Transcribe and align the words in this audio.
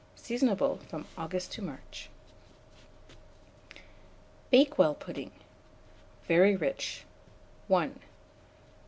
Seasonable 0.15 0.79
from 0.89 1.05
August 1.15 1.51
to 1.51 1.61
March. 1.61 2.09
BAKEWELL 4.49 4.95
PUDDING. 4.95 5.29
(Very 6.27 6.55
Rich.) 6.55 7.05
I. 7.71 7.91